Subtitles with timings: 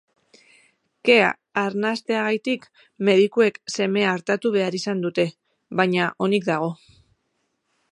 [1.09, 1.27] Kea
[1.63, 2.65] arnasteagatik
[3.09, 5.29] medikuek semea artatu behar izan dute,
[5.83, 6.75] baina onik dago.